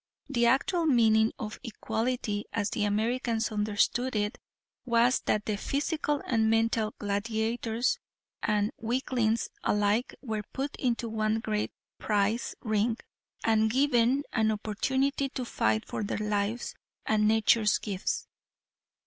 [0.27, 4.39] The actual meaning of equality, as the Americans understood it,
[4.83, 7.99] was that the physical and mental gladiators
[8.41, 12.97] and weaklings alike were put into one great prize ring
[13.43, 16.73] and given an opportunity to fight for their lives
[17.05, 18.27] and nature's gifts.